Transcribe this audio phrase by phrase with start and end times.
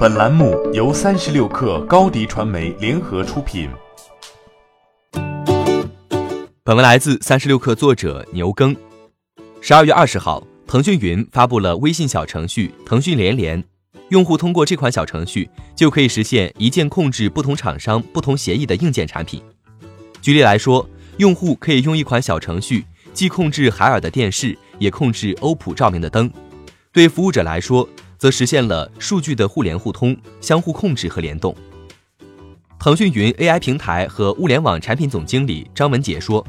[0.00, 3.68] 本栏目由三十六氪高低传媒联合出品。
[6.64, 8.74] 本文来自三十六氪作者牛耕。
[9.60, 13.62] 十二月二十号，腾讯云发布了微信小程序“腾讯连连”，
[14.08, 19.42] 用户通过这款小程序就可以实现一键控制不同厂商、不同协议的硬件产品。
[20.22, 20.88] 举例来说，
[21.18, 26.32] 用户可以用一款小程序既控制海尔的电视，也控制欧普照明的灯。
[26.90, 27.86] 对服务者来说，
[28.20, 31.56] 则实现了数据的互联互通、相互控制和联动。
[32.78, 36.46] 腾讯云 AI 平台和物联网产品总经理张文杰说：“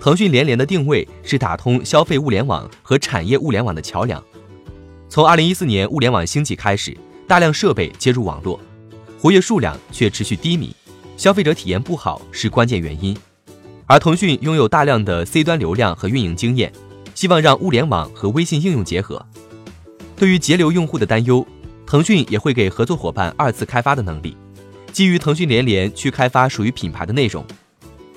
[0.00, 4.22] 腾讯连连的定位是打通消费物联网和产业物联网的桥梁。
[5.10, 6.96] 从2014年物联网兴起开始，
[7.28, 8.58] 大量设备接入网络，
[9.20, 10.74] 活跃数量却持续低迷，
[11.18, 13.14] 消费者体验不好是关键原因。
[13.84, 16.72] 而腾讯拥有大量的 C 端流量和运营经验，
[17.14, 19.22] 希望让物联网和微信应用结合。”
[20.20, 21.46] 对于节流用户的担忧，
[21.86, 24.36] 腾讯也会给合作伙伴二次开发的能力，
[24.92, 27.42] 基于腾讯连连去开发属于品牌的内容。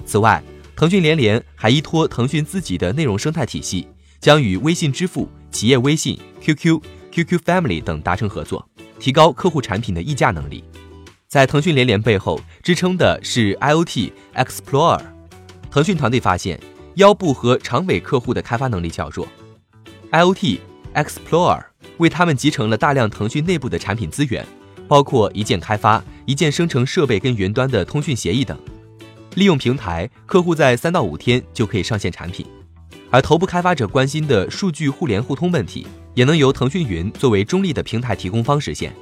[0.06, 0.44] 此外，
[0.76, 3.88] 腾讯连连还依托腾讯自己的内容生态体系，
[4.20, 8.68] 将与微信支付、企业微信、QQ、QQ Family 等达成合作，
[9.00, 10.62] 提高客户产品的议价能力。
[11.30, 15.00] 在腾讯连连背后支撑的是 IoT Explorer。
[15.72, 16.60] 腾讯团队发现，
[16.96, 19.26] 腰部和长尾客户的开发能力较弱
[20.12, 20.60] ，IoT
[20.96, 21.64] Explorer。
[21.98, 24.46] 为他们集成了大量腾讯内部的产品资源，
[24.88, 28.58] 包括一键开发、一键生成设备跟云端的通讯协议等。
[29.36, 32.46] 利用平台，客户在三到五天就可以上线产品。
[33.10, 38.94] 而头部开发者关心的数据互联互通问题，也能由腾讯云作为中立的平台提供方实现。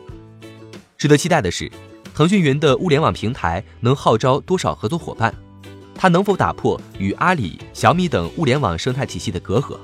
[0.97, 1.71] 值得期待的是，
[2.13, 5.33] 腾讯云的物联网平台能号召多少合作伙伴？
[5.95, 9.77] 它能否打破与阿里、小米等物联网生态体系的隔阂？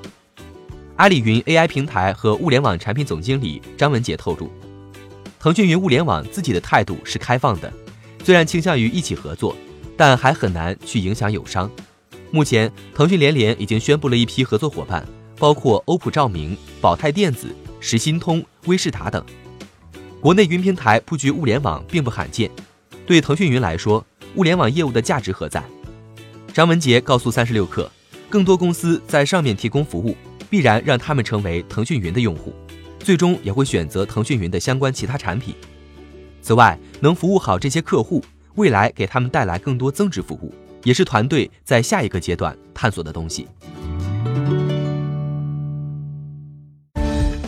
[0.98, 4.50] 阿里云 AI 平台和物联网产品总经理张文杰透露，
[5.38, 7.72] 腾讯云物联网自己的态度是开放的，
[8.24, 9.56] 虽然倾向于一起合作，
[9.96, 11.70] 但还很难去影响友商。
[12.32, 15.06] 目前，腾讯连连已经宣布了一批合作伙伴，
[15.38, 19.24] 包括欧普照明、宝泰电子、实心通、威视达等。
[20.20, 22.50] 国内云平台布局物联网并不罕见，
[23.06, 25.62] 对腾讯云来说，物联网业务的价值何在？
[26.52, 27.88] 张文杰告诉三十六氪，
[28.28, 30.16] 更多公司在上面提供服务。
[30.50, 32.54] 必然让他们成为腾讯云的用户，
[32.98, 35.54] 最终也会选择腾讯云的相关其他产品。
[36.40, 40.54] 此外，能服务好这些客户，未来给他们带来更多增值服务，
[40.84, 43.46] 也是团队在下一个阶段探索的东西。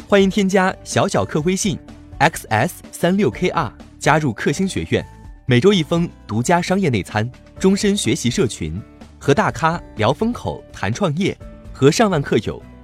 [0.06, 1.78] 欢迎添加小小客微信
[2.18, 5.06] xs 三六 kr 加入克星学院，
[5.46, 8.78] 每周一封独家商业内参，终身学习社群，
[9.18, 11.36] 和大咖聊风口、谈创业，
[11.72, 12.60] 和上万客友。